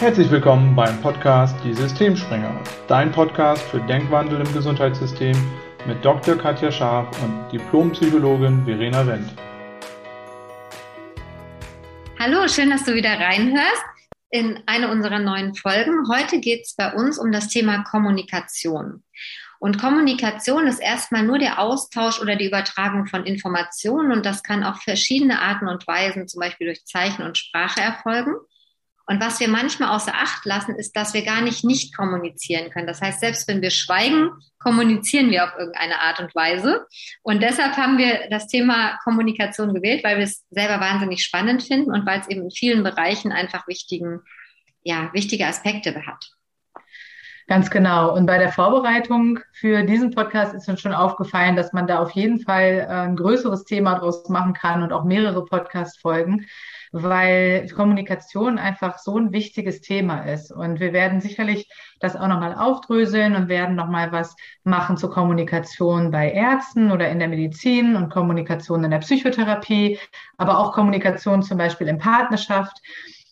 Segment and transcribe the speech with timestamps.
[0.00, 5.36] Herzlich willkommen beim Podcast Die Systemspringer, dein Podcast für Denkwandel im Gesundheitssystem
[5.88, 6.36] mit Dr.
[6.36, 9.34] Katja Scharf und Diplompsychologin Verena Wendt.
[12.16, 13.82] Hallo, schön, dass du wieder reinhörst
[14.30, 16.04] in eine unserer neuen Folgen.
[16.08, 19.02] Heute geht es bei uns um das Thema Kommunikation.
[19.58, 24.62] Und Kommunikation ist erstmal nur der Austausch oder die Übertragung von Informationen und das kann
[24.62, 28.36] auf verschiedene Arten und Weisen, zum Beispiel durch Zeichen und Sprache erfolgen.
[29.08, 32.86] Und was wir manchmal außer Acht lassen, ist, dass wir gar nicht nicht kommunizieren können.
[32.86, 36.86] Das heißt, selbst wenn wir schweigen, kommunizieren wir auf irgendeine Art und Weise.
[37.22, 41.90] Und deshalb haben wir das Thema Kommunikation gewählt, weil wir es selber wahnsinnig spannend finden
[41.90, 44.20] und weil es eben in vielen Bereichen einfach wichtigen,
[44.82, 46.30] ja, wichtige Aspekte hat.
[47.48, 48.14] Ganz genau.
[48.14, 52.10] Und bei der Vorbereitung für diesen Podcast ist uns schon aufgefallen, dass man da auf
[52.10, 56.46] jeden Fall äh, ein größeres Thema draus machen kann und auch mehrere Podcast-Folgen
[56.92, 60.50] weil Kommunikation einfach so ein wichtiges Thema ist.
[60.50, 61.68] Und wir werden sicherlich
[62.00, 67.18] das auch nochmal aufdröseln und werden nochmal was machen zur Kommunikation bei Ärzten oder in
[67.18, 69.98] der Medizin und Kommunikation in der Psychotherapie,
[70.36, 72.80] aber auch Kommunikation zum Beispiel in Partnerschaft.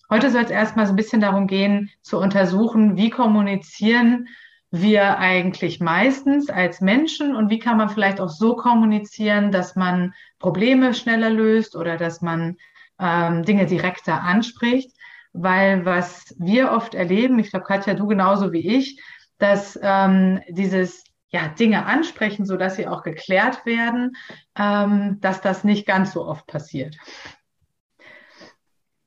[0.08, 4.28] Heute soll es erstmal so ein bisschen darum gehen, zu untersuchen, wie kommunizieren
[4.70, 10.14] wir eigentlich meistens als Menschen und wie kann man vielleicht auch so kommunizieren, dass man
[10.38, 12.56] Probleme schneller löst oder dass man
[13.00, 14.90] ähm, Dinge direkter anspricht,
[15.32, 19.00] weil was wir oft erleben, ich glaube, Katja, du genauso wie ich,
[19.38, 24.16] dass ähm, dieses ja, Dinge ansprechen, so dass sie auch geklärt werden,
[24.56, 26.96] ähm, dass das nicht ganz so oft passiert.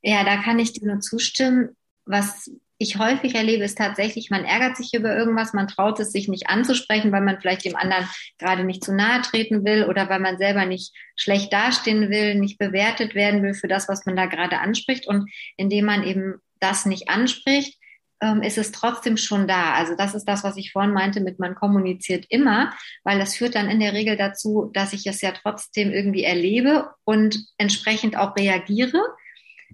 [0.01, 1.75] Ja, da kann ich dir nur zustimmen.
[2.05, 2.49] Was
[2.81, 6.49] ich häufig erlebe, ist tatsächlich, man ärgert sich über irgendwas, man traut es sich nicht
[6.49, 10.37] anzusprechen, weil man vielleicht dem anderen gerade nicht zu nahe treten will oder weil man
[10.37, 14.59] selber nicht schlecht dastehen will, nicht bewertet werden will für das, was man da gerade
[14.59, 15.07] anspricht.
[15.07, 17.77] Und indem man eben das nicht anspricht,
[18.21, 19.73] ähm, ist es trotzdem schon da.
[19.73, 22.73] Also das ist das, was ich vorhin meinte mit man kommuniziert immer,
[23.03, 26.89] weil das führt dann in der Regel dazu, dass ich es ja trotzdem irgendwie erlebe
[27.03, 29.01] und entsprechend auch reagiere.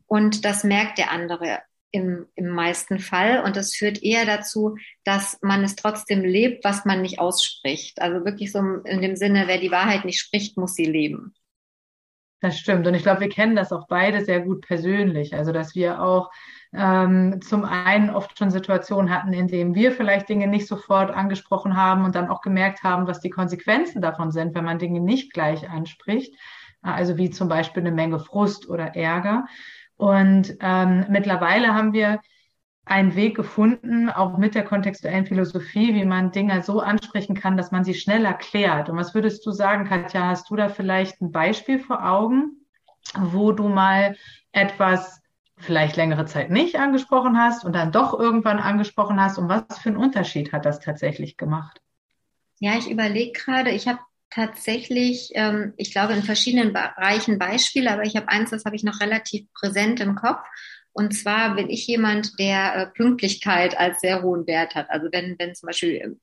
[0.08, 1.60] Und das merkt der andere
[1.92, 3.44] im, im meisten Fall.
[3.44, 8.02] Und das führt eher dazu, dass man es trotzdem lebt, was man nicht ausspricht.
[8.02, 11.34] Also wirklich so in dem Sinne, wer die Wahrheit nicht spricht, muss sie leben.
[12.42, 12.86] Das stimmt.
[12.86, 15.34] Und ich glaube, wir kennen das auch beide sehr gut persönlich.
[15.34, 16.30] Also, dass wir auch
[16.74, 21.76] ähm, zum einen oft schon Situationen hatten, in denen wir vielleicht Dinge nicht sofort angesprochen
[21.78, 25.34] haben und dann auch gemerkt haben, was die Konsequenzen davon sind, wenn man Dinge nicht
[25.34, 26.36] gleich anspricht.
[26.82, 29.46] Also wie zum Beispiel eine Menge Frust oder Ärger.
[29.98, 32.20] Und ähm, mittlerweile haben wir
[32.86, 37.72] einen Weg gefunden, auch mit der kontextuellen Philosophie, wie man Dinge so ansprechen kann, dass
[37.72, 38.90] man sie schnell erklärt.
[38.90, 40.28] Und was würdest du sagen, Katja?
[40.28, 42.66] Hast du da vielleicht ein Beispiel vor Augen,
[43.18, 44.16] wo du mal
[44.52, 45.20] etwas
[45.58, 49.40] vielleicht längere Zeit nicht angesprochen hast und dann doch irgendwann angesprochen hast?
[49.40, 51.82] Und was für einen Unterschied hat das tatsächlich gemacht?
[52.60, 54.00] Ja, ich überlege gerade, ich habe
[54.36, 58.84] tatsächlich, ähm, ich glaube, in verschiedenen Bereichen Beispiele, aber ich habe eins, das habe ich
[58.84, 60.46] noch relativ präsent im Kopf.
[60.92, 64.90] Und zwar bin ich jemand, der äh, Pünktlichkeit als sehr hohen Wert hat.
[64.90, 66.20] Also wenn, wenn zum Beispiel,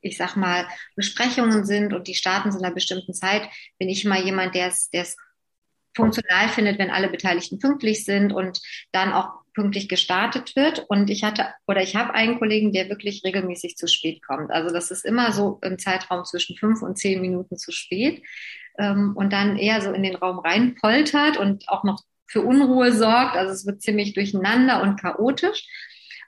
[0.00, 0.66] ich sag mal,
[0.96, 3.48] Besprechungen sind und die starten zu einer bestimmten Zeit,
[3.78, 5.16] bin ich immer jemand, der es
[5.96, 8.60] funktional findet, wenn alle Beteiligten pünktlich sind und
[8.92, 10.84] dann auch pünktlich gestartet wird.
[10.88, 14.50] Und ich hatte oder ich habe einen Kollegen, der wirklich regelmäßig zu spät kommt.
[14.50, 18.22] Also das ist immer so im Zeitraum zwischen fünf und zehn Minuten zu spät
[18.78, 23.36] ähm, und dann eher so in den Raum reinpoltert und auch noch für Unruhe sorgt.
[23.36, 25.66] Also es wird ziemlich durcheinander und chaotisch.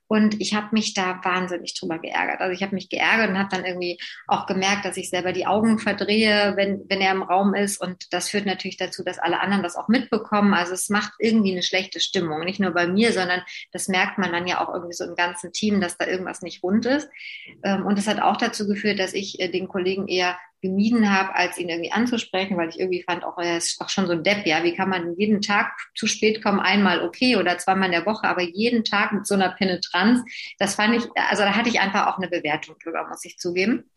[0.08, 2.40] Und ich habe mich da wahnsinnig drüber geärgert.
[2.40, 5.46] Also ich habe mich geärgert und habe dann irgendwie auch gemerkt, dass ich selber die
[5.46, 7.78] Augen verdrehe, wenn, wenn er im Raum ist.
[7.80, 10.54] Und das führt natürlich dazu, dass alle anderen das auch mitbekommen.
[10.54, 12.40] Also es macht irgendwie eine schlechte Stimmung.
[12.40, 15.52] Nicht nur bei mir, sondern das merkt man dann ja auch irgendwie so im ganzen
[15.52, 17.08] Team, dass da irgendwas nicht rund ist.
[17.62, 21.34] Ähm, und das hat auch dazu geführt, dass ich äh, den Kollegen eher gemieden habe,
[21.34, 24.24] als ihn irgendwie anzusprechen, weil ich irgendwie fand, auch er ist doch schon so ein
[24.24, 27.92] Depp, ja, wie kann man jeden Tag zu spät kommen, einmal okay oder zweimal in
[27.92, 30.22] der Woche, aber jeden Tag mit so einer Penetranz,
[30.58, 33.90] das fand ich, also da hatte ich einfach auch eine Bewertung drüber, muss ich zugeben.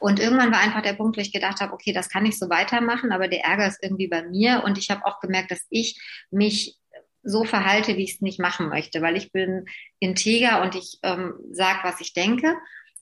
[0.00, 2.50] Und irgendwann war einfach der Punkt, wo ich gedacht habe, okay, das kann ich so
[2.50, 4.62] weitermachen, aber der Ärger ist irgendwie bei mir.
[4.64, 6.00] Und ich habe auch gemerkt, dass ich
[6.30, 6.76] mich
[7.22, 9.66] so verhalte, wie ich es nicht machen möchte, weil ich bin
[9.98, 12.54] integer und ich ähm, sage, was ich denke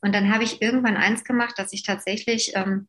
[0.02, 2.88] und dann habe ich irgendwann eins gemacht, dass ich tatsächlich ähm,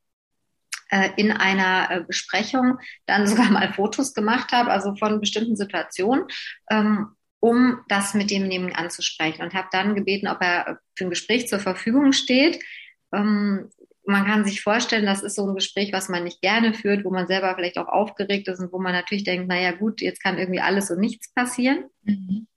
[0.89, 6.25] äh, in einer äh, Besprechung dann sogar mal Fotos gemacht habe, also von bestimmten Situationen,
[6.69, 7.07] ähm,
[7.39, 11.59] um das mit demjenigen anzusprechen und habe dann gebeten, ob er für ein Gespräch zur
[11.59, 12.63] Verfügung steht.
[13.13, 13.69] Ähm,
[14.05, 17.09] man kann sich vorstellen, das ist so ein Gespräch, was man nicht gerne führt, wo
[17.09, 20.37] man selber vielleicht auch aufgeregt ist und wo man natürlich denkt, naja gut, jetzt kann
[20.37, 21.85] irgendwie alles und nichts passieren.
[22.03, 22.47] Mhm.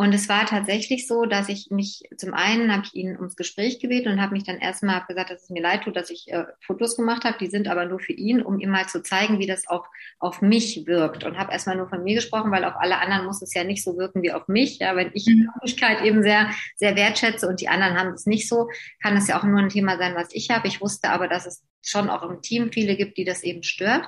[0.00, 3.80] Und es war tatsächlich so, dass ich mich, zum einen habe ich ihn ums Gespräch
[3.80, 6.44] gebeten und habe mich dann erstmal gesagt, dass es mir leid tut, dass ich äh,
[6.60, 7.36] Fotos gemacht habe.
[7.40, 9.88] Die sind aber nur für ihn, um ihm mal zu zeigen, wie das auch
[10.20, 11.24] auf mich wirkt.
[11.24, 13.82] Und habe erstmal nur von mir gesprochen, weil auf alle anderen muss es ja nicht
[13.82, 14.78] so wirken wie auf mich.
[14.78, 15.50] Ja, wenn ich die mhm.
[15.54, 18.68] Wirklichkeit eben sehr, sehr wertschätze und die anderen haben es nicht so,
[19.02, 20.68] kann es ja auch nur ein Thema sein, was ich habe.
[20.68, 24.06] Ich wusste aber, dass es schon auch im Team viele gibt, die das eben stört.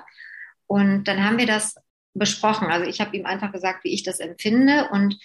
[0.68, 1.74] Und dann haben wir das
[2.14, 2.68] besprochen.
[2.68, 5.16] Also ich habe ihm einfach gesagt, wie ich das empfinde und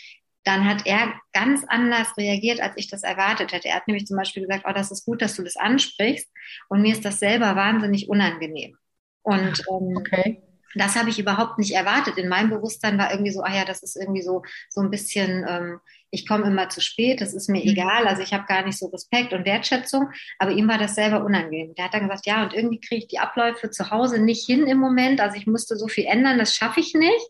[0.46, 3.68] dann hat er ganz anders reagiert, als ich das erwartet hätte.
[3.68, 6.30] Er hat nämlich zum Beispiel gesagt, oh, das ist gut, dass du das ansprichst.
[6.70, 8.78] Und mir ist das selber wahnsinnig unangenehm.
[9.24, 10.44] Und ähm, okay.
[10.76, 12.20] das habe ich überhaupt nicht erwartet.
[12.20, 15.44] In meinem Bewusstsein war irgendwie so, ah ja, das ist irgendwie so, so ein bisschen,
[15.50, 15.80] ähm,
[16.12, 17.72] ich komme immer zu spät, das ist mir mhm.
[17.72, 18.08] egal.
[18.08, 20.12] Also ich habe gar nicht so Respekt und Wertschätzung.
[20.38, 21.74] Aber ihm war das selber unangenehm.
[21.74, 24.68] Der hat dann gesagt, ja, und irgendwie kriege ich die Abläufe zu Hause nicht hin
[24.68, 25.22] im Moment.
[25.22, 27.28] Also ich musste so viel ändern, das schaffe ich nicht.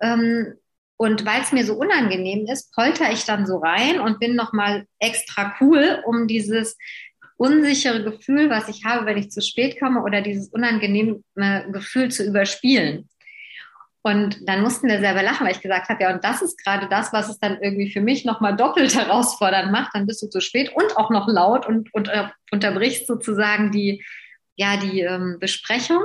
[0.00, 0.54] Ähm,
[1.02, 4.86] und weil es mir so unangenehm ist, polter ich dann so rein und bin nochmal
[5.00, 6.78] extra cool, um dieses
[7.36, 11.20] unsichere Gefühl, was ich habe, wenn ich zu spät komme, oder dieses unangenehme
[11.72, 13.08] Gefühl zu überspielen.
[14.02, 16.88] Und dann mussten wir selber lachen, weil ich gesagt habe, ja, und das ist gerade
[16.88, 19.96] das, was es dann irgendwie für mich nochmal doppelt herausfordernd macht.
[19.96, 24.04] Dann bist du zu spät und auch noch laut und, und äh, unterbrichst sozusagen die,
[24.54, 26.02] ja, die ähm, Besprechung.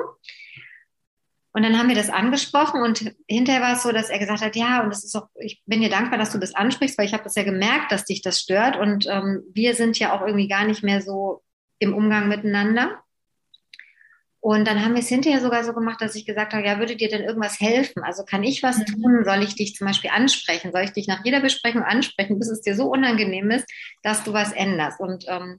[1.58, 4.56] Und dann haben wir das angesprochen und hinterher war es so, dass er gesagt hat,
[4.56, 7.14] ja, und das ist auch, ich bin dir dankbar, dass du das ansprichst, weil ich
[7.14, 10.48] habe das ja gemerkt, dass dich das stört und ähm, wir sind ja auch irgendwie
[10.48, 11.42] gar nicht mehr so
[11.80, 13.00] im Umgang miteinander.
[14.40, 16.96] Und dann haben wir es hinterher sogar so gemacht, dass ich gesagt habe, ja, würde
[16.96, 18.04] dir denn irgendwas helfen?
[18.04, 18.86] Also kann ich was mhm.
[18.86, 19.24] tun?
[19.26, 20.72] Soll ich dich zum Beispiel ansprechen?
[20.72, 23.66] Soll ich dich nach jeder Besprechung ansprechen, bis es dir so unangenehm ist,
[24.04, 25.00] dass du was änderst?
[25.00, 25.58] Und ähm,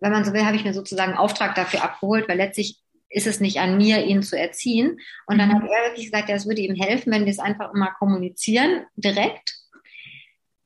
[0.00, 2.76] wenn man so will, habe ich mir sozusagen einen Auftrag dafür abgeholt, weil letztlich
[3.10, 4.98] ist es nicht an mir, ihn zu erziehen.
[5.26, 5.54] Und dann mhm.
[5.54, 8.86] hat er wirklich gesagt, ja, es würde ihm helfen, wenn wir es einfach immer kommunizieren,
[8.96, 9.54] direkt.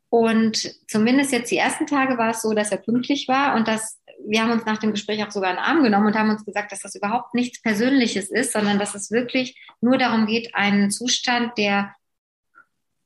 [0.09, 3.99] Und zumindest jetzt die ersten Tage war es so, dass er pünktlich war und dass
[4.25, 6.71] wir haben uns nach dem Gespräch auch sogar einen Arm genommen und haben uns gesagt,
[6.73, 11.57] dass das überhaupt nichts Persönliches ist, sondern dass es wirklich nur darum geht, einen Zustand,
[11.59, 11.95] der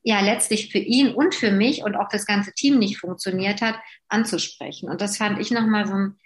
[0.03, 3.75] ja letztlich für ihn und für mich und auch das ganze Team nicht funktioniert hat,
[4.07, 4.89] anzusprechen.
[4.89, 6.19] Und das fand ich nochmal so ein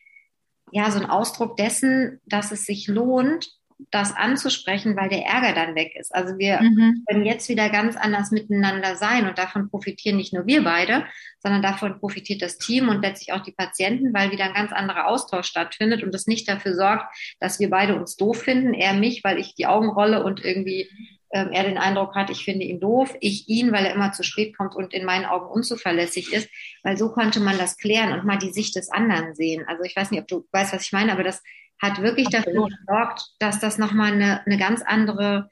[0.71, 3.50] ja, so ein Ausdruck dessen, dass es sich lohnt,
[3.89, 6.13] das anzusprechen, weil der Ärger dann weg ist.
[6.13, 7.03] Also wir mhm.
[7.07, 11.06] können jetzt wieder ganz anders miteinander sein und davon profitieren nicht nur wir beide,
[11.39, 15.07] sondern davon profitiert das Team und letztlich auch die Patienten, weil wieder ein ganz anderer
[15.07, 17.06] Austausch stattfindet und es nicht dafür sorgt,
[17.39, 20.88] dass wir beide uns doof finden, er mich, weil ich die Augen rolle und irgendwie
[21.31, 24.57] er den Eindruck hat, ich finde ihn doof, ich ihn, weil er immer zu spät
[24.57, 26.49] kommt und in meinen Augen unzuverlässig ist,
[26.83, 29.65] weil so konnte man das klären und mal die Sicht des anderen sehen.
[29.67, 31.41] Also ich weiß nicht, ob du weißt, was ich meine, aber das
[31.81, 35.49] hat wirklich dafür gesorgt, dass das nochmal eine, eine ganz andere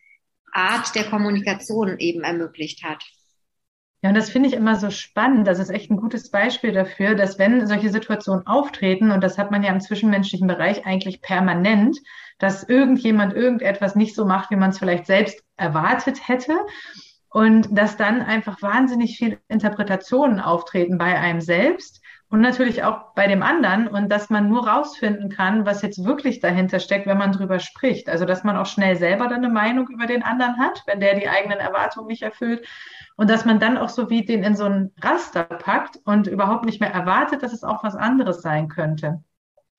[0.51, 3.03] Art der Kommunikation eben ermöglicht hat.
[4.01, 5.45] Ja, und das finde ich immer so spannend.
[5.45, 9.51] Das ist echt ein gutes Beispiel dafür, dass wenn solche Situationen auftreten, und das hat
[9.51, 11.97] man ja im zwischenmenschlichen Bereich eigentlich permanent,
[12.39, 16.57] dass irgendjemand irgendetwas nicht so macht, wie man es vielleicht selbst erwartet hätte.
[17.31, 23.27] Und dass dann einfach wahnsinnig viele Interpretationen auftreten bei einem selbst und natürlich auch bei
[23.27, 27.31] dem anderen und dass man nur rausfinden kann, was jetzt wirklich dahinter steckt, wenn man
[27.31, 28.09] drüber spricht.
[28.09, 31.15] Also dass man auch schnell selber dann eine Meinung über den anderen hat, wenn der
[31.15, 32.67] die eigenen Erwartungen nicht erfüllt
[33.15, 36.65] und dass man dann auch so wie den in so ein Raster packt und überhaupt
[36.65, 39.23] nicht mehr erwartet, dass es auch was anderes sein könnte.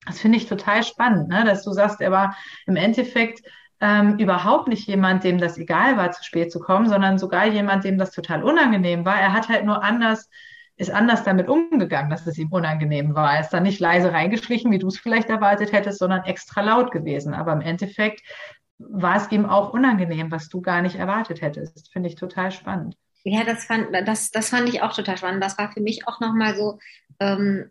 [0.05, 1.43] Das finde ich total spannend, ne?
[1.45, 3.41] dass du sagst, er war im Endeffekt
[3.79, 7.83] ähm, überhaupt nicht jemand, dem das egal war, zu spät zu kommen, sondern sogar jemand,
[7.83, 9.19] dem das total unangenehm war.
[9.19, 10.29] Er hat halt nur anders,
[10.75, 13.33] ist anders damit umgegangen, dass es ihm unangenehm war.
[13.33, 16.91] Er ist dann nicht leise reingeschlichen, wie du es vielleicht erwartet hättest, sondern extra laut
[16.91, 17.33] gewesen.
[17.33, 18.21] Aber im Endeffekt
[18.77, 21.91] war es ihm auch unangenehm, was du gar nicht erwartet hättest.
[21.91, 22.95] Finde ich total spannend.
[23.23, 25.43] Ja, das fand, das, das fand ich auch total spannend.
[25.43, 26.79] Das war für mich auch nochmal so,
[27.19, 27.69] ähm,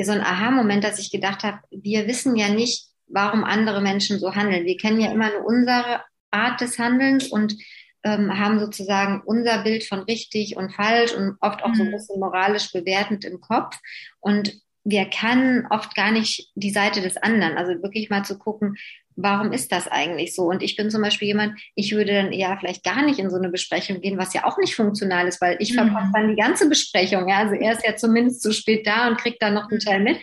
[0.00, 4.34] so ein Aha-Moment, dass ich gedacht habe, wir wissen ja nicht, warum andere Menschen so
[4.34, 4.64] handeln.
[4.64, 7.56] Wir kennen ja immer nur unsere Art des Handelns und
[8.04, 11.92] ähm, haben sozusagen unser Bild von richtig und falsch und oft auch so ein mhm.
[11.92, 13.78] bisschen moralisch bewertend im Kopf.
[14.20, 14.52] Und
[14.84, 17.56] wir kennen oft gar nicht die Seite des anderen.
[17.56, 18.76] Also wirklich mal zu gucken,
[19.16, 20.44] warum ist das eigentlich so?
[20.44, 23.36] Und ich bin zum Beispiel jemand, ich würde dann eher vielleicht gar nicht in so
[23.36, 25.76] eine Besprechung gehen, was ja auch nicht funktional ist, weil ich mhm.
[25.76, 27.28] verpasse dann die ganze Besprechung.
[27.28, 27.38] Ja?
[27.38, 30.18] Also er ist ja zumindest zu spät da und kriegt dann noch einen Teil mit.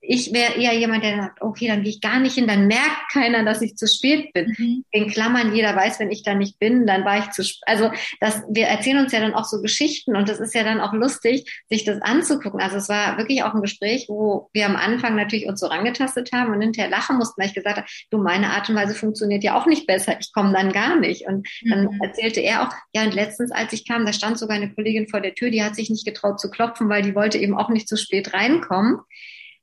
[0.00, 3.12] Ich wäre eher jemand, der sagt, okay, dann gehe ich gar nicht hin, dann merkt
[3.12, 4.54] keiner, dass ich zu spät bin.
[4.56, 4.84] Mhm.
[4.90, 7.62] In Klammern, jeder weiß, wenn ich da nicht bin, dann war ich zu spät.
[7.66, 7.90] Also
[8.20, 10.92] das, wir erzählen uns ja dann auch so Geschichten und das ist ja dann auch
[10.92, 12.60] lustig, sich das anzugucken.
[12.60, 16.30] Also es war wirklich auch ein Gespräch, wo wir am Anfang natürlich uns so rangetastet
[16.32, 19.42] haben und hinterher lachen mussten, weil ich gesagt habe, du, meine Art und Weise funktioniert
[19.42, 21.26] ja auch nicht besser, ich komme dann gar nicht.
[21.26, 22.00] Und dann mhm.
[22.00, 25.20] erzählte er auch, ja, und letztens, als ich kam, da stand sogar eine Kollegin vor
[25.20, 27.88] der Tür, die hat sich nicht getraut zu klopfen, weil die wollte eben auch nicht
[27.88, 29.00] zu spät reinkommen.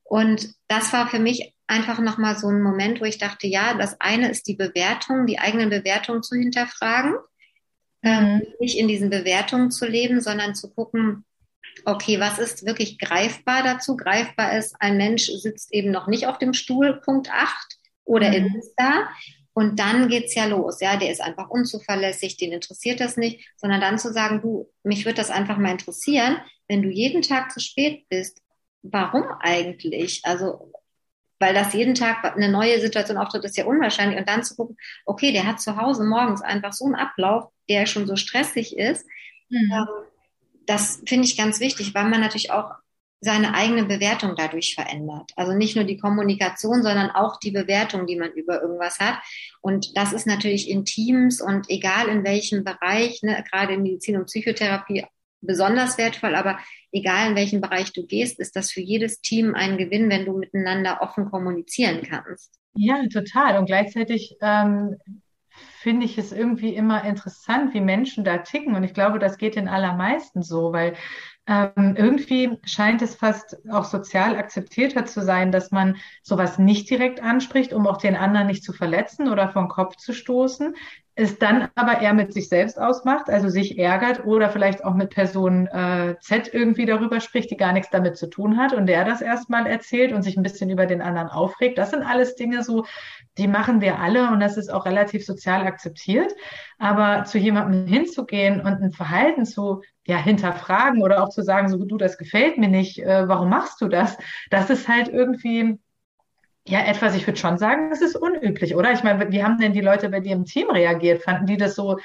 [0.08, 4.00] Und das war für mich einfach nochmal so ein Moment, wo ich dachte, ja, das
[4.00, 7.16] eine ist die Bewertung, die eigenen Bewertungen zu hinterfragen,
[8.02, 8.42] ähm, mhm.
[8.60, 11.24] nicht in diesen Bewertungen zu leben, sondern zu gucken,
[11.84, 13.96] okay, was ist wirklich greifbar dazu?
[13.96, 18.56] Greifbar ist, ein Mensch sitzt eben noch nicht auf dem Stuhl, Punkt 8, oder mhm.
[18.56, 19.08] ist da.
[19.52, 20.80] Und dann geht's ja los.
[20.80, 25.04] Ja, der ist einfach unzuverlässig, den interessiert das nicht, sondern dann zu sagen, du, mich
[25.04, 26.36] wird das einfach mal interessieren,
[26.68, 28.42] wenn du jeden Tag zu spät bist,
[28.92, 30.22] warum eigentlich?
[30.24, 30.72] Also,
[31.38, 34.18] weil das jeden Tag eine neue Situation auftritt, ist ja unwahrscheinlich.
[34.18, 37.86] Und dann zu gucken, okay, der hat zu Hause morgens einfach so einen Ablauf, der
[37.86, 39.06] schon so stressig ist.
[39.48, 39.70] Mhm.
[39.72, 39.86] Ähm,
[40.66, 42.72] das finde ich ganz wichtig, weil man natürlich auch
[43.20, 45.32] seine eigene Bewertung dadurch verändert.
[45.36, 49.18] Also nicht nur die Kommunikation, sondern auch die Bewertung, die man über irgendwas hat.
[49.60, 54.16] Und das ist natürlich in Teams und egal in welchem Bereich, ne, gerade in Medizin
[54.16, 55.06] und Psychotherapie
[55.40, 56.58] besonders wertvoll, aber
[56.92, 60.38] egal in welchen Bereich du gehst, ist das für jedes Team ein Gewinn, wenn du
[60.38, 62.58] miteinander offen kommunizieren kannst.
[62.74, 63.58] Ja, total.
[63.58, 64.96] Und gleichzeitig ähm,
[65.80, 68.74] finde ich es irgendwie immer interessant, wie Menschen da ticken.
[68.74, 70.94] Und ich glaube, das geht den allermeisten so, weil
[71.46, 77.22] ähm, irgendwie scheint es fast auch sozial akzeptierter zu sein, dass man sowas nicht direkt
[77.22, 80.74] anspricht, um auch den anderen nicht zu verletzen oder vom Kopf zu stoßen
[81.18, 85.08] es dann aber eher mit sich selbst ausmacht, also sich ärgert oder vielleicht auch mit
[85.08, 89.02] Person äh, Z irgendwie darüber spricht, die gar nichts damit zu tun hat und der
[89.06, 91.78] das erstmal erzählt und sich ein bisschen über den anderen aufregt.
[91.78, 92.84] Das sind alles Dinge so,
[93.38, 96.34] die machen wir alle und das ist auch relativ sozial akzeptiert.
[96.78, 101.82] Aber zu jemandem hinzugehen und ein Verhalten zu ja, hinterfragen oder auch zu sagen, so
[101.82, 104.18] du, das gefällt mir nicht, äh, warum machst du das?
[104.50, 105.78] Das ist halt irgendwie
[106.68, 108.92] ja, etwas, ich würde schon sagen, das ist unüblich, oder?
[108.92, 111.22] Ich meine, wie haben denn die Leute bei dir im Team reagiert?
[111.22, 111.98] Fanden die das so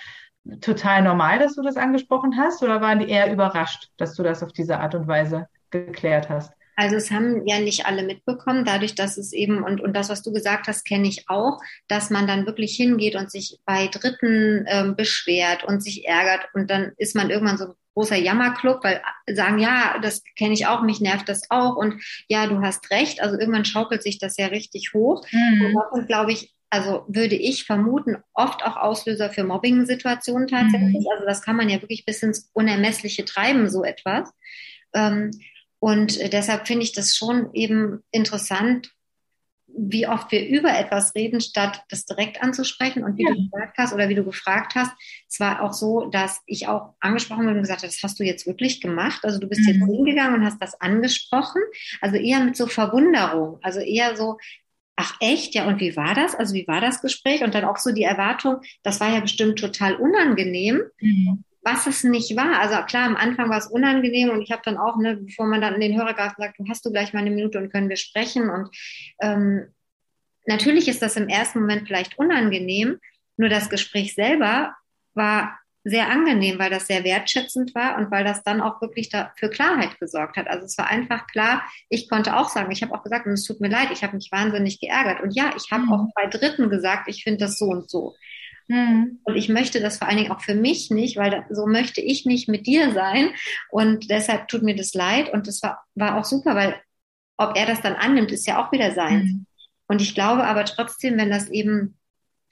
[0.62, 4.44] total normal, dass du das angesprochen hast, oder waren die eher überrascht, dass du das
[4.44, 6.54] auf diese Art und Weise geklärt hast?
[6.76, 10.24] Also es haben ja nicht alle mitbekommen, dadurch, dass es eben, und, und das, was
[10.24, 14.66] du gesagt hast, kenne ich auch, dass man dann wirklich hingeht und sich bei Dritten
[14.68, 19.60] ähm, beschwert und sich ärgert und dann ist man irgendwann so großer Jammerclub, weil sagen,
[19.60, 23.22] ja, das kenne ich auch, mich nervt das auch und ja, du hast recht.
[23.22, 25.26] Also irgendwann schaukelt sich das ja richtig hoch.
[25.32, 25.66] Mhm.
[25.66, 31.02] Und das sind, glaube ich, also würde ich vermuten, oft auch Auslöser für Mobbing-Situationen tatsächlich.
[31.02, 31.12] Mhm.
[31.12, 34.32] Also das kann man ja wirklich bis ins Unermessliche treiben, so etwas.
[34.94, 35.32] Ähm,
[35.80, 38.92] und deshalb finde ich das schon eben interessant,
[39.78, 43.04] wie oft wir über etwas reden, statt das direkt anzusprechen.
[43.04, 43.32] Und wie ja.
[43.32, 44.92] du gesagt hast oder wie du gefragt hast,
[45.28, 48.24] es war auch so, dass ich auch angesprochen wurde und gesagt habe, das hast du
[48.24, 49.22] jetzt wirklich gemacht.
[49.24, 49.68] Also du bist mhm.
[49.68, 51.62] jetzt hingegangen und hast das angesprochen.
[52.02, 53.60] Also eher mit so Verwunderung.
[53.62, 54.38] Also eher so,
[54.96, 56.36] ach echt, ja, und wie war das?
[56.36, 57.44] Also wie war das Gespräch?
[57.44, 60.82] Und dann auch so die Erwartung, das war ja bestimmt total unangenehm.
[61.00, 62.60] Mhm was es nicht war.
[62.60, 65.62] Also klar, am Anfang war es unangenehm und ich habe dann auch, ne, bevor man
[65.62, 67.90] dann in den Hörer gab, gesagt, du hast du gleich mal eine Minute und können
[67.90, 68.50] wir sprechen.
[68.50, 68.70] Und
[69.22, 69.68] ähm,
[70.48, 73.00] natürlich ist das im ersten Moment vielleicht unangenehm,
[73.38, 74.76] nur das Gespräch selber
[75.14, 79.34] war sehr angenehm, weil das sehr wertschätzend war und weil das dann auch wirklich da
[79.36, 80.48] für Klarheit gesorgt hat.
[80.48, 83.46] Also es war einfach klar, ich konnte auch sagen, ich habe auch gesagt, und es
[83.46, 85.22] tut mir leid, ich habe mich wahnsinnig geärgert.
[85.22, 85.94] Und ja, ich habe mhm.
[85.94, 88.16] auch bei Dritten gesagt, ich finde das so und so.
[88.68, 89.20] Mhm.
[89.24, 92.02] Und ich möchte das vor allen Dingen auch für mich nicht, weil da, so möchte
[92.02, 93.32] ich nicht mit dir sein.
[93.70, 95.32] Und deshalb tut mir das leid.
[95.34, 96.76] Und das war, war auch super, weil
[97.38, 99.24] ob er das dann annimmt, ist ja auch wieder sein.
[99.24, 99.46] Mhm.
[99.88, 101.98] Und ich glaube aber trotzdem, wenn das eben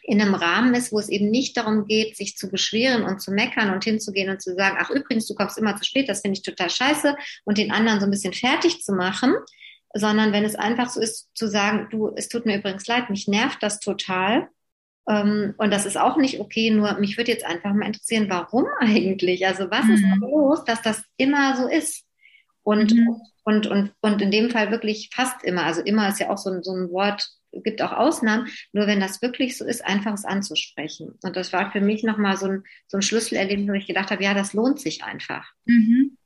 [0.01, 3.31] in einem Rahmen ist, wo es eben nicht darum geht, sich zu beschweren und zu
[3.31, 6.37] meckern und hinzugehen und zu sagen, ach übrigens, du kommst immer zu spät, das finde
[6.37, 9.35] ich total scheiße und den anderen so ein bisschen fertig zu machen,
[9.93, 13.27] sondern wenn es einfach so ist, zu sagen, du, es tut mir übrigens leid, mich
[13.27, 14.49] nervt das total
[15.09, 19.47] und das ist auch nicht okay, nur mich würde jetzt einfach mal interessieren, warum eigentlich?
[19.47, 19.93] Also was mhm.
[19.93, 22.05] ist da los, dass das immer so ist?
[22.61, 23.15] Und, mhm.
[23.43, 26.51] und, und, und in dem Fall wirklich fast immer, also immer ist ja auch so
[26.51, 30.25] ein, so ein Wort, gibt auch Ausnahmen, nur wenn das wirklich so ist, einfach es
[30.25, 31.17] anzusprechen.
[31.23, 34.23] Und das war für mich nochmal so ein, so ein Schlüsselerlebnis, wo ich gedacht habe,
[34.23, 35.51] ja, das lohnt sich einfach.
[35.65, 36.17] Mhm.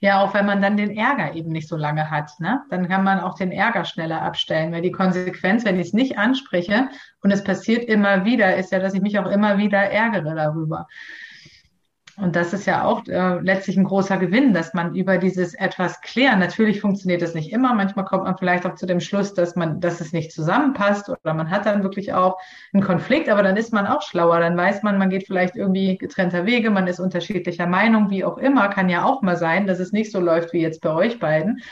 [0.00, 2.62] Ja, auch wenn man dann den Ärger eben nicht so lange hat, ne?
[2.70, 6.18] Dann kann man auch den Ärger schneller abstellen, weil die Konsequenz, wenn ich es nicht
[6.18, 6.88] anspreche
[7.20, 10.86] und es passiert immer wieder, ist ja, dass ich mich auch immer wieder ärgere darüber.
[12.20, 16.00] Und das ist ja auch äh, letztlich ein großer Gewinn, dass man über dieses etwas
[16.00, 19.54] klären, natürlich funktioniert es nicht immer, manchmal kommt man vielleicht auch zu dem Schluss, dass
[19.54, 22.36] man, dass es nicht zusammenpasst oder man hat dann wirklich auch
[22.72, 25.96] einen Konflikt, aber dann ist man auch schlauer, dann weiß man, man geht vielleicht irgendwie
[25.96, 29.78] getrennter Wege, man ist unterschiedlicher Meinung, wie auch immer, kann ja auch mal sein, dass
[29.78, 31.62] es nicht so läuft wie jetzt bei euch beiden.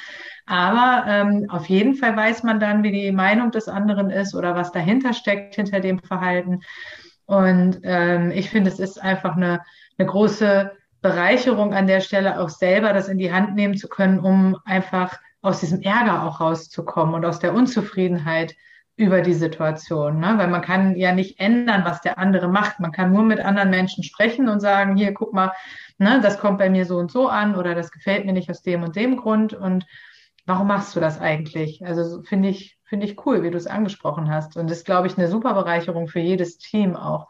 [0.47, 4.55] Aber ähm, auf jeden Fall weiß man dann, wie die Meinung des anderen ist oder
[4.55, 6.61] was dahinter steckt, hinter dem Verhalten.
[7.27, 9.61] Und ähm, ich finde, es ist einfach eine
[9.99, 14.19] eine große Bereicherung an der Stelle, auch selber das in die Hand nehmen zu können,
[14.19, 18.55] um einfach aus diesem Ärger auch rauszukommen und aus der Unzufriedenheit
[18.97, 20.21] über die Situation.
[20.21, 20.35] Ne?
[20.37, 22.81] Weil man kann ja nicht ändern, was der andere macht.
[22.81, 25.53] Man kann nur mit anderen Menschen sprechen und sagen, hier, guck mal,
[25.99, 28.63] ne, das kommt bei mir so und so an oder das gefällt mir nicht aus
[28.63, 29.53] dem und dem Grund.
[29.53, 29.87] Und
[30.47, 31.85] warum machst du das eigentlich?
[31.85, 34.57] Also finde ich, finde ich cool, wie du es angesprochen hast.
[34.57, 37.29] Und das ist, glaube ich, eine super Bereicherung für jedes Team auch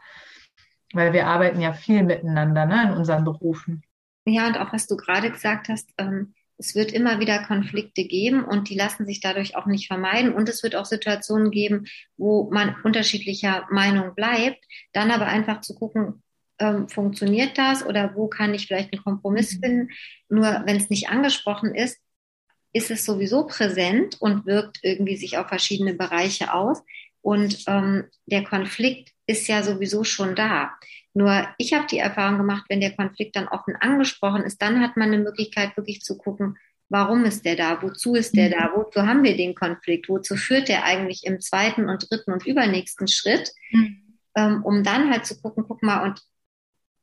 [0.93, 3.83] weil wir arbeiten ja viel miteinander ne, in unseren Berufen.
[4.25, 8.43] Ja, und auch was du gerade gesagt hast, ähm, es wird immer wieder Konflikte geben
[8.43, 10.33] und die lassen sich dadurch auch nicht vermeiden.
[10.33, 11.85] Und es wird auch Situationen geben,
[12.17, 16.23] wo man unterschiedlicher Meinung bleibt, dann aber einfach zu gucken,
[16.59, 19.59] ähm, funktioniert das oder wo kann ich vielleicht einen Kompromiss mhm.
[19.59, 19.89] finden.
[20.29, 21.99] Nur wenn es nicht angesprochen ist,
[22.73, 26.83] ist es sowieso präsent und wirkt irgendwie sich auf verschiedene Bereiche aus.
[27.21, 30.71] Und ähm, der Konflikt ist ja sowieso schon da.
[31.13, 34.97] Nur ich habe die Erfahrung gemacht, wenn der Konflikt dann offen angesprochen ist, dann hat
[34.97, 36.57] man eine Möglichkeit, wirklich zu gucken,
[36.89, 37.81] warum ist der da?
[37.81, 38.69] Wozu ist der da?
[38.69, 38.71] Mhm.
[38.75, 40.09] Wozu haben wir den Konflikt?
[40.09, 43.51] Wozu führt der eigentlich im zweiten und dritten und übernächsten Schritt?
[43.71, 44.19] Mhm.
[44.35, 46.21] Ähm, um dann halt zu gucken, guck mal, und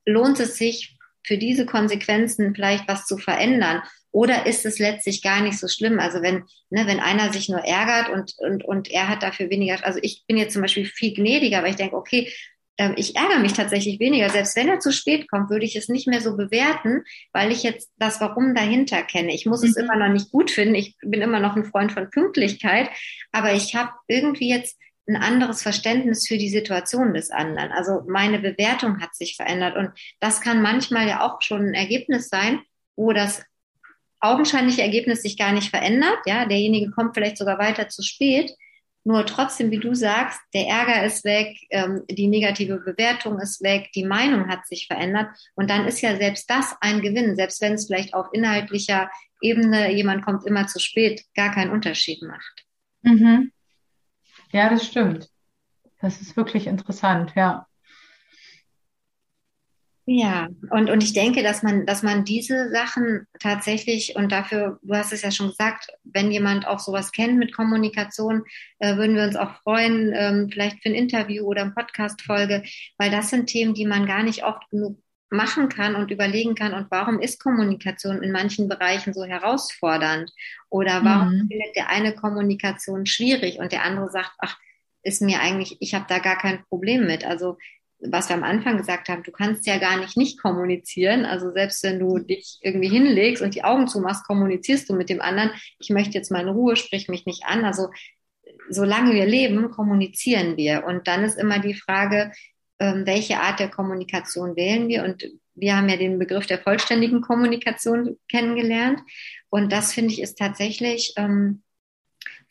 [0.06, 3.82] lohnt es sich für diese Konsequenzen vielleicht was zu verändern?
[4.10, 5.98] Oder ist es letztlich gar nicht so schlimm?
[5.98, 9.84] Also wenn, ne, wenn einer sich nur ärgert und, und, und er hat dafür weniger,
[9.84, 12.32] also ich bin jetzt zum Beispiel viel gnädiger, aber ich denke, okay,
[12.78, 14.30] ähm, ich ärgere mich tatsächlich weniger.
[14.30, 17.02] Selbst wenn er zu spät kommt, würde ich es nicht mehr so bewerten,
[17.32, 19.34] weil ich jetzt das Warum dahinter kenne.
[19.34, 19.70] Ich muss mhm.
[19.70, 20.74] es immer noch nicht gut finden.
[20.74, 22.90] Ich bin immer noch ein Freund von Pünktlichkeit,
[23.32, 27.72] aber ich habe irgendwie jetzt ein anderes Verständnis für die Situation des anderen.
[27.72, 32.28] Also meine Bewertung hat sich verändert und das kann manchmal ja auch schon ein Ergebnis
[32.28, 32.60] sein,
[32.96, 33.42] wo das
[34.20, 36.18] augenscheinliche Ergebnis sich gar nicht verändert.
[36.24, 38.50] Ja, derjenige kommt vielleicht sogar weiter zu spät.
[39.06, 43.90] Nur trotzdem, wie du sagst, der Ärger ist weg, ähm, die negative Bewertung ist weg,
[43.94, 45.28] die Meinung hat sich verändert.
[45.54, 49.10] Und dann ist ja selbst das ein Gewinn, selbst wenn es vielleicht auf inhaltlicher
[49.42, 52.64] Ebene jemand kommt immer zu spät, gar keinen Unterschied macht.
[53.02, 53.52] Mhm.
[54.54, 55.28] Ja, das stimmt.
[56.00, 57.66] Das ist wirklich interessant, ja.
[60.06, 64.94] Ja, und, und ich denke, dass man, dass man diese Sachen tatsächlich, und dafür, du
[64.94, 68.44] hast es ja schon gesagt, wenn jemand auch sowas kennt mit Kommunikation,
[68.78, 72.62] äh, würden wir uns auch freuen, ähm, vielleicht für ein Interview oder eine Podcast-Folge,
[72.96, 74.98] weil das sind Themen, die man gar nicht oft genug
[75.34, 80.30] machen kann und überlegen kann, und warum ist Kommunikation in manchen Bereichen so herausfordernd?
[80.70, 81.48] Oder warum mhm.
[81.48, 84.58] findet der eine Kommunikation schwierig und der andere sagt, ach,
[85.02, 87.24] ist mir eigentlich, ich habe da gar kein Problem mit.
[87.24, 87.58] Also
[88.00, 91.24] was wir am Anfang gesagt haben, du kannst ja gar nicht nicht kommunizieren.
[91.24, 95.20] Also selbst wenn du dich irgendwie hinlegst und die Augen zumachst, kommunizierst du mit dem
[95.20, 95.50] anderen.
[95.78, 97.64] Ich möchte jetzt in Ruhe, sprich mich nicht an.
[97.64, 97.88] Also
[98.68, 100.84] solange wir leben, kommunizieren wir.
[100.84, 102.32] Und dann ist immer die Frage,
[103.04, 105.04] welche Art der Kommunikation wählen wir?
[105.04, 109.00] Und wir haben ja den Begriff der vollständigen Kommunikation kennengelernt.
[109.50, 111.62] Und das finde ich ist tatsächlich ähm,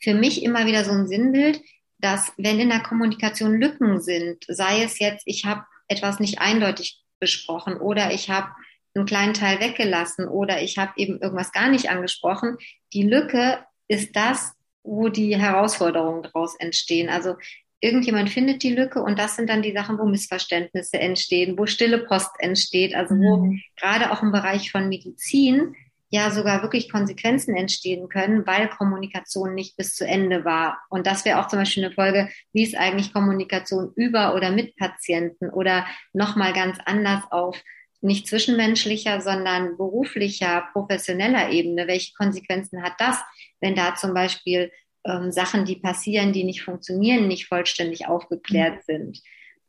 [0.00, 1.60] für mich immer wieder so ein Sinnbild
[2.04, 7.02] dass wenn in der Kommunikation Lücken sind, sei es jetzt, ich habe etwas nicht eindeutig
[7.18, 8.48] besprochen oder ich habe
[8.94, 12.58] einen kleinen Teil weggelassen oder ich habe eben irgendwas gar nicht angesprochen,
[12.92, 17.08] die Lücke ist das, wo die Herausforderungen daraus entstehen.
[17.08, 17.36] Also
[17.84, 21.98] irgendjemand findet die Lücke und das sind dann die Sachen, wo Missverständnisse entstehen, wo stille
[21.98, 23.60] Post entsteht, also wo mhm.
[23.76, 25.76] gerade auch im Bereich von Medizin
[26.08, 30.78] ja sogar wirklich Konsequenzen entstehen können, weil Kommunikation nicht bis zu Ende war.
[30.88, 34.76] Und das wäre auch zum Beispiel eine Folge, wie ist eigentlich Kommunikation über oder mit
[34.76, 37.60] Patienten oder nochmal ganz anders auf
[38.00, 41.86] nicht zwischenmenschlicher, sondern beruflicher, professioneller Ebene.
[41.86, 43.18] Welche Konsequenzen hat das,
[43.60, 44.70] wenn da zum Beispiel
[45.04, 48.82] ähm, Sachen, die passieren, die nicht funktionieren, nicht vollständig aufgeklärt mhm.
[48.92, 49.22] sind?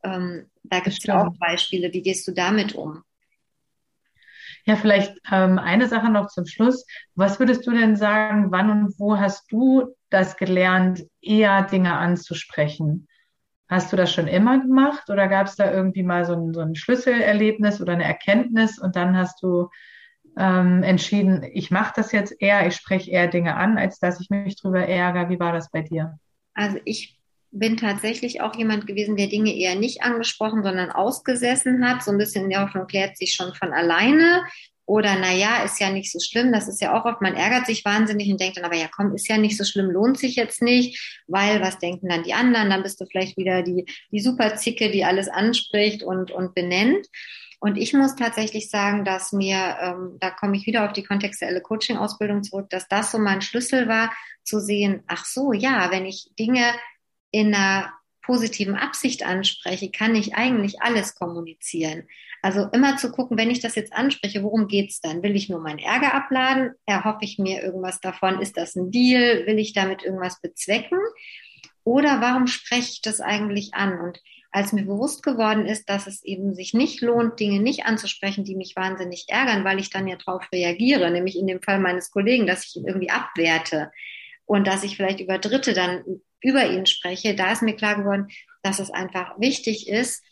[0.03, 1.91] Ähm, da gibt es auch Beispiele.
[1.93, 3.03] Wie gehst du damit um?
[4.65, 6.85] Ja, vielleicht ähm, eine Sache noch zum Schluss.
[7.13, 13.07] Was würdest du denn sagen, wann und wo hast du das gelernt, eher Dinge anzusprechen?
[13.67, 16.61] Hast du das schon immer gemacht oder gab es da irgendwie mal so ein, so
[16.61, 19.69] ein Schlüsselerlebnis oder eine Erkenntnis und dann hast du
[20.37, 24.29] ähm, entschieden, ich mache das jetzt eher, ich spreche eher Dinge an, als dass ich
[24.29, 25.29] mich drüber ärgere.
[25.29, 26.19] Wie war das bei dir?
[26.53, 27.17] Also ich
[27.51, 32.03] bin tatsächlich auch jemand gewesen, der Dinge eher nicht angesprochen, sondern ausgesessen hat.
[32.03, 34.43] So ein bisschen in der Hoffnung klärt sich schon von alleine.
[34.87, 36.51] Oder na ja, ist ja nicht so schlimm.
[36.51, 39.15] Das ist ja auch oft, man ärgert sich wahnsinnig und denkt dann, aber ja komm,
[39.15, 42.69] ist ja nicht so schlimm, lohnt sich jetzt nicht, weil was denken dann die anderen?
[42.69, 47.07] Dann bist du vielleicht wieder die, die Superzicke, die alles anspricht und, und benennt.
[47.65, 51.61] Und ich muss tatsächlich sagen, dass mir, ähm, da komme ich wieder auf die kontextuelle
[51.61, 56.29] Coaching-Ausbildung zurück, dass das so mein Schlüssel war, zu sehen, ach so, ja, wenn ich
[56.37, 56.63] Dinge
[57.31, 62.03] in einer positiven Absicht anspreche, kann ich eigentlich alles kommunizieren.
[62.43, 65.23] Also immer zu gucken, wenn ich das jetzt anspreche, worum geht's dann?
[65.23, 66.73] Will ich nur meinen Ärger abladen?
[66.85, 68.41] Erhoffe ich mir irgendwas davon?
[68.41, 69.47] Ist das ein Deal?
[69.47, 70.99] Will ich damit irgendwas bezwecken?
[71.83, 73.99] Oder warum spreche ich das eigentlich an?
[73.99, 74.19] Und
[74.55, 78.55] als mir bewusst geworden ist, dass es eben sich nicht lohnt, Dinge nicht anzusprechen, die
[78.55, 82.47] mich wahnsinnig ärgern, weil ich dann ja darauf reagiere, nämlich in dem Fall meines Kollegen,
[82.47, 83.91] dass ich ihn irgendwie abwerte
[84.45, 88.29] und dass ich vielleicht über Dritte dann über ihn spreche, da ist mir klar geworden,
[88.63, 90.23] dass es einfach wichtig ist,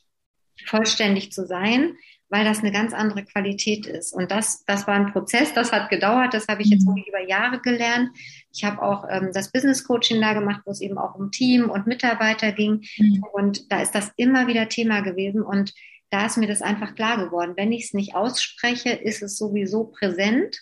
[0.68, 1.98] vollständig zu sein,
[2.34, 4.12] weil das eine ganz andere Qualität ist.
[4.12, 7.04] Und das, das war ein Prozess, das hat gedauert, das habe ich jetzt mhm.
[7.08, 8.10] über Jahre gelernt.
[8.52, 11.70] Ich habe auch ähm, das Business Coaching da gemacht, wo es eben auch um Team
[11.70, 12.84] und Mitarbeiter ging.
[12.98, 13.24] Mhm.
[13.34, 15.44] Und da ist das immer wieder Thema gewesen.
[15.44, 15.76] Und
[16.10, 17.54] da ist mir das einfach klar geworden.
[17.56, 20.58] Wenn ich es nicht ausspreche, ist es sowieso präsent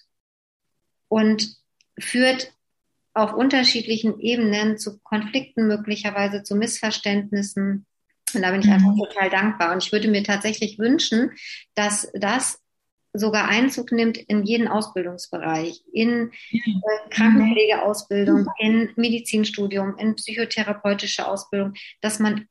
[1.08, 1.56] und
[1.98, 2.52] führt
[3.14, 7.86] auf unterschiedlichen Ebenen zu Konflikten möglicherweise, zu Missverständnissen.
[8.36, 8.74] Und da bin ich mhm.
[8.74, 9.74] einfach total dankbar.
[9.74, 11.32] Und ich würde mir tatsächlich wünschen,
[11.76, 12.60] dass das
[13.14, 22.20] sogar Einzug nimmt in jeden Ausbildungsbereich, in äh, Krankenpflegeausbildung, in Medizinstudium, in psychotherapeutische Ausbildung, dass
[22.20, 22.48] man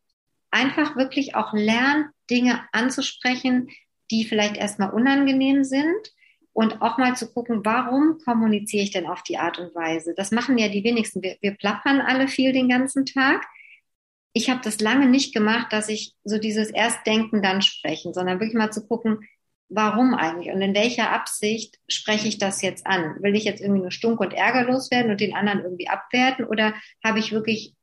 [0.50, 3.70] einfach wirklich auch lernt, Dinge anzusprechen,
[4.10, 6.12] die vielleicht erstmal unangenehm sind,
[6.52, 10.14] und auch mal zu gucken, warum kommuniziere ich denn auf die Art und Weise?
[10.14, 11.22] Das machen ja die wenigsten.
[11.22, 13.46] Wir, wir plappern alle viel den ganzen Tag.
[14.32, 18.54] Ich habe das lange nicht gemacht, dass ich so dieses Erstdenken dann sprechen, sondern wirklich
[18.54, 19.26] mal zu gucken,
[19.68, 23.16] warum eigentlich und in welcher Absicht spreche ich das jetzt an?
[23.22, 26.74] Will ich jetzt irgendwie nur stunk und ärgerlos werden und den anderen irgendwie abwerten oder
[27.04, 27.74] habe ich wirklich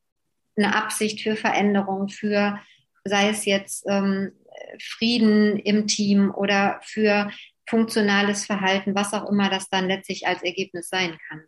[0.58, 2.60] eine Absicht für Veränderung, für
[3.06, 4.34] sei es jetzt ähm,
[4.82, 7.32] Frieden im Team oder für
[7.70, 11.44] funktionales Verhalten, was auch immer das dann letztlich als Ergebnis sein kann.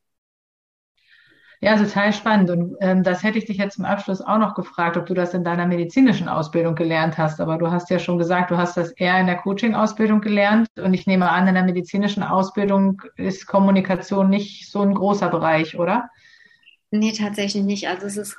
[1.62, 2.50] Ja, total spannend.
[2.50, 5.34] Und ähm, das hätte ich dich jetzt zum Abschluss auch noch gefragt, ob du das
[5.34, 7.42] in deiner medizinischen Ausbildung gelernt hast.
[7.42, 10.70] Aber du hast ja schon gesagt, du hast das eher in der Coaching-Ausbildung gelernt.
[10.78, 15.78] Und ich nehme an, in der medizinischen Ausbildung ist Kommunikation nicht so ein großer Bereich,
[15.78, 16.10] oder?
[16.92, 17.90] Nee, tatsächlich nicht.
[17.90, 18.38] Also es ist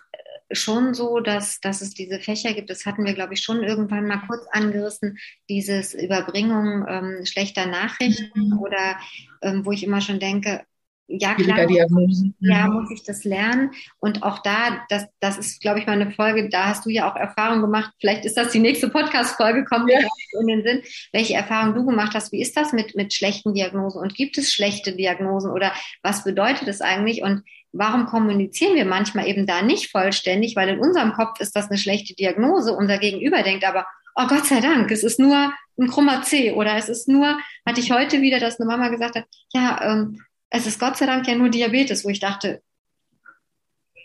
[0.53, 2.71] schon so, dass, dass es diese Fächer gibt.
[2.71, 8.49] Das hatten wir, glaube ich, schon irgendwann mal kurz angerissen, dieses Überbringung ähm, schlechter Nachrichten
[8.49, 8.59] mhm.
[8.59, 8.97] oder
[9.43, 10.63] ähm, wo ich immer schon denke,
[11.11, 12.75] ja klar, ja, mhm.
[12.75, 13.73] muss ich das lernen.
[13.99, 17.11] Und auch da, das, das ist, glaube ich, mal eine Folge, da hast du ja
[17.11, 17.93] auch Erfahrung gemacht.
[18.01, 19.99] Vielleicht ist das die nächste Podcast-Folge, kommt ja.
[20.41, 22.31] in den Sinn, welche Erfahrung du gemacht hast.
[22.33, 24.01] Wie ist das mit, mit schlechten Diagnosen?
[24.01, 27.23] Und gibt es schlechte Diagnosen oder was bedeutet es eigentlich?
[27.23, 27.43] Und
[27.73, 30.55] warum kommunizieren wir manchmal eben da nicht vollständig?
[30.55, 32.73] Weil in unserem Kopf ist das eine schlechte Diagnose.
[32.73, 36.77] Unser Gegenüber denkt aber, oh Gott sei Dank, es ist nur ein krummer C oder
[36.77, 40.21] es ist nur, hatte ich heute wieder, dass eine Mama gesagt hat, ja, ähm,
[40.51, 42.63] es ist Gott sei Dank ja nur Diabetes, wo ich dachte,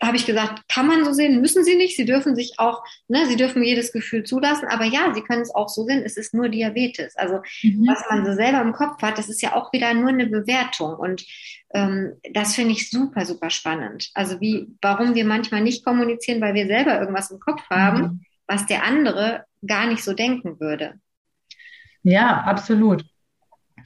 [0.02, 1.96] habe ich gesagt, kann man so sehen, müssen Sie nicht.
[1.96, 5.54] Sie dürfen sich auch, ne, Sie dürfen jedes Gefühl zulassen, aber ja, Sie können es
[5.54, 7.16] auch so sehen, es ist nur Diabetes.
[7.16, 7.86] Also mhm.
[7.86, 10.94] was man so selber im Kopf hat, das ist ja auch wieder nur eine Bewertung.
[10.96, 11.24] Und
[11.74, 14.10] ähm, das finde ich super, super spannend.
[14.14, 18.20] Also wie, warum wir manchmal nicht kommunizieren, weil wir selber irgendwas im Kopf haben, mhm.
[18.46, 20.94] was der andere gar nicht so denken würde.
[22.02, 23.04] Ja, absolut.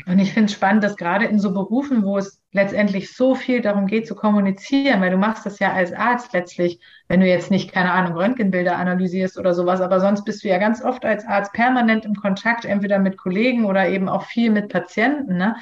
[0.07, 3.61] Und ich finde es spannend, dass gerade in so Berufen, wo es letztendlich so viel
[3.61, 7.51] darum geht zu kommunizieren, weil du machst das ja als Arzt letztlich, wenn du jetzt
[7.51, 11.27] nicht, keine Ahnung, Röntgenbilder analysierst oder sowas, aber sonst bist du ja ganz oft als
[11.27, 15.37] Arzt permanent im Kontakt, entweder mit Kollegen oder eben auch viel mit Patienten.
[15.37, 15.57] Ne?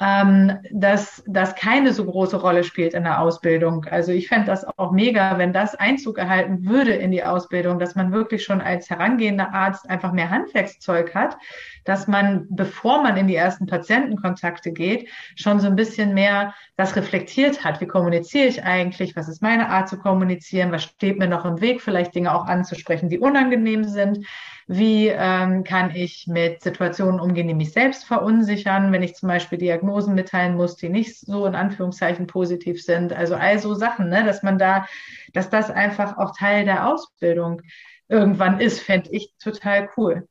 [0.00, 3.84] Ähm, dass das keine so große Rolle spielt in der Ausbildung.
[3.86, 7.96] Also ich fände das auch mega, wenn das Einzug erhalten würde in die Ausbildung, dass
[7.96, 11.36] man wirklich schon als herangehender Arzt einfach mehr Handwerkszeug hat,
[11.84, 16.94] dass man, bevor man in die ersten Patientenkontakte geht, schon so ein bisschen mehr das
[16.94, 17.80] reflektiert hat.
[17.80, 19.16] Wie kommuniziere ich eigentlich?
[19.16, 20.70] Was ist meine Art zu kommunizieren?
[20.70, 21.80] Was steht mir noch im Weg?
[21.82, 24.24] Vielleicht Dinge auch anzusprechen, die unangenehm sind.
[24.70, 29.56] Wie ähm, kann ich mit Situationen umgehen, die mich selbst verunsichern, wenn ich zum Beispiel
[29.56, 33.14] Diagnosen mitteilen muss, die nicht so in Anführungszeichen positiv sind.
[33.14, 34.86] Also all so Sachen, ne, dass man da,
[35.32, 37.62] dass das einfach auch Teil der Ausbildung
[38.08, 40.28] irgendwann ist, fände ich total cool.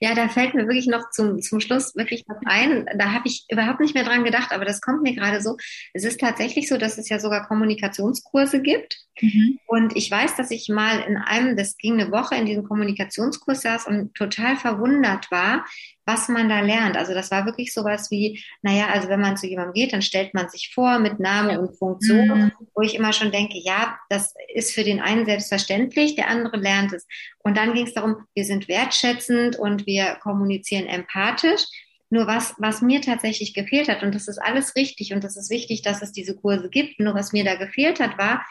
[0.00, 2.86] Ja, da fällt mir wirklich noch zum, zum Schluss wirklich was ein.
[2.96, 5.56] Da habe ich überhaupt nicht mehr dran gedacht, aber das kommt mir gerade so.
[5.92, 9.58] Es ist tatsächlich so, dass es ja sogar Kommunikationskurse gibt Mhm.
[9.66, 13.62] Und ich weiß, dass ich mal in einem, das ging eine Woche in diesem Kommunikationskurs
[13.62, 15.64] saß und total verwundert war,
[16.04, 16.96] was man da lernt.
[16.96, 20.34] Also das war wirklich sowas wie, naja, also wenn man zu jemandem geht, dann stellt
[20.34, 22.52] man sich vor mit Name und Funktion, mhm.
[22.74, 26.92] wo ich immer schon denke, ja, das ist für den einen selbstverständlich, der andere lernt
[26.92, 27.06] es.
[27.44, 31.62] Und dann ging es darum, wir sind wertschätzend und wir kommunizieren empathisch.
[32.10, 35.50] Nur was, was mir tatsächlich gefehlt hat, und das ist alles richtig und das ist
[35.50, 38.44] wichtig, dass es diese Kurse gibt, nur was mir da gefehlt hat, war,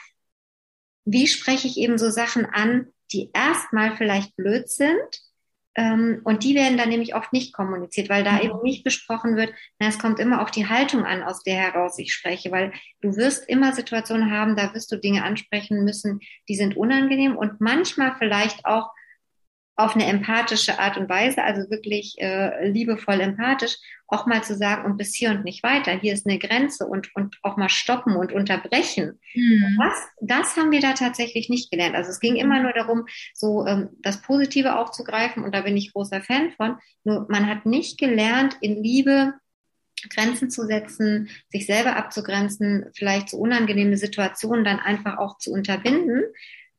[1.05, 5.21] wie spreche ich eben so Sachen an, die erstmal vielleicht blöd sind,
[6.23, 8.41] und die werden dann nämlich oft nicht kommuniziert, weil da mhm.
[8.41, 11.97] eben nicht besprochen wird, na, es kommt immer auf die Haltung an, aus der heraus
[11.97, 16.55] ich spreche, weil du wirst immer Situationen haben, da wirst du Dinge ansprechen müssen, die
[16.55, 18.91] sind unangenehm und manchmal vielleicht auch
[19.75, 24.85] auf eine empathische Art und Weise, also wirklich äh, liebevoll empathisch, auch mal zu sagen,
[24.85, 28.15] und bis hier und nicht weiter, hier ist eine Grenze und, und auch mal stoppen
[28.15, 29.19] und unterbrechen.
[29.33, 29.79] Mhm.
[29.79, 31.95] Das, das haben wir da tatsächlich nicht gelernt.
[31.95, 35.93] Also es ging immer nur darum, so ähm, das Positive aufzugreifen und da bin ich
[35.93, 36.77] großer Fan von.
[37.03, 39.33] Nur man hat nicht gelernt, in Liebe
[40.09, 46.23] Grenzen zu setzen, sich selber abzugrenzen, vielleicht so unangenehme Situationen dann einfach auch zu unterbinden.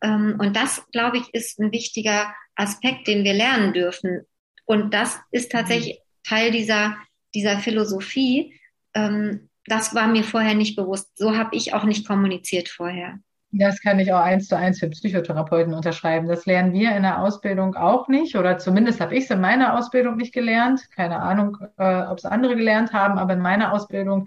[0.02, 4.22] Ähm, und das, glaube ich, ist ein wichtiger Aspekt, den wir lernen dürfen.
[4.64, 6.96] Und das ist tatsächlich Teil dieser,
[7.34, 8.58] dieser Philosophie.
[8.94, 11.16] Ähm, das war mir vorher nicht bewusst.
[11.16, 13.18] So habe ich auch nicht kommuniziert vorher.
[13.56, 16.26] Das kann ich auch eins zu eins für Psychotherapeuten unterschreiben.
[16.26, 19.78] Das lernen wir in der Ausbildung auch nicht, oder zumindest habe ich es in meiner
[19.78, 20.90] Ausbildung nicht gelernt.
[20.90, 24.26] Keine Ahnung, äh, ob es andere gelernt haben, aber in meiner Ausbildung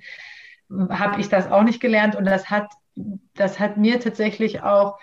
[0.89, 2.71] habe ich das auch nicht gelernt und das hat,
[3.35, 4.97] das hat mir tatsächlich auch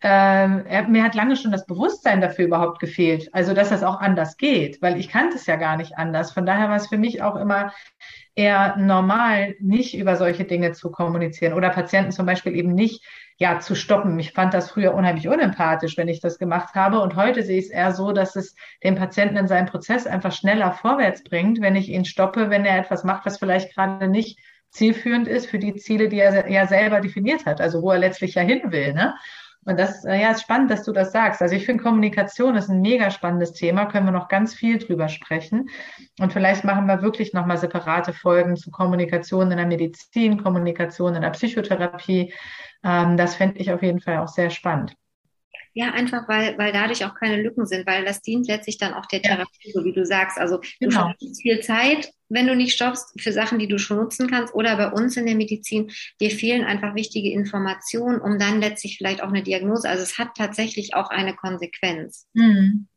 [0.00, 4.36] er, mir hat lange schon das Bewusstsein dafür überhaupt gefehlt, also dass das auch anders
[4.36, 6.32] geht, weil ich kannte es ja gar nicht anders.
[6.32, 7.72] Von daher war es für mich auch immer
[8.34, 13.02] eher normal, nicht über solche Dinge zu kommunizieren oder Patienten zum Beispiel eben nicht
[13.38, 14.18] ja zu stoppen.
[14.18, 17.66] Ich fand das früher unheimlich unempathisch, wenn ich das gemacht habe und heute sehe ich
[17.66, 18.54] es eher so, dass es
[18.84, 22.78] den Patienten in seinem Prozess einfach schneller vorwärts bringt, wenn ich ihn stoppe, wenn er
[22.78, 24.38] etwas macht, was vielleicht gerade nicht
[24.70, 28.34] zielführend ist für die Ziele, die er ja selber definiert hat, also wo er letztlich
[28.34, 28.92] ja hin will.
[28.92, 29.14] Ne?
[29.66, 31.42] Und das ja, ist spannend, dass du das sagst.
[31.42, 35.08] Also ich finde, Kommunikation ist ein mega spannendes Thema, können wir noch ganz viel drüber
[35.08, 35.68] sprechen.
[36.20, 41.22] Und vielleicht machen wir wirklich nochmal separate Folgen zu Kommunikation in der Medizin, Kommunikation in
[41.22, 42.32] der Psychotherapie.
[42.84, 44.94] Ähm, das fände ich auf jeden Fall auch sehr spannend.
[45.78, 49.04] Ja, einfach weil, weil dadurch auch keine Lücken sind, weil das dient letztlich dann auch
[49.04, 49.72] der Therapie, ja.
[49.74, 50.38] so wie du sagst.
[50.38, 51.12] Also du genau.
[51.20, 54.54] hast viel Zeit, wenn du nicht stoppst, für Sachen, die du schon nutzen kannst.
[54.54, 59.22] Oder bei uns in der Medizin, dir fehlen einfach wichtige Informationen, um dann letztlich vielleicht
[59.22, 59.86] auch eine Diagnose.
[59.86, 62.26] Also es hat tatsächlich auch eine Konsequenz.
[62.32, 62.88] Mhm.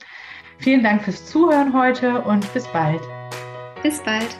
[0.59, 3.01] Vielen Dank fürs Zuhören heute und bis bald.
[3.83, 4.37] Bis bald.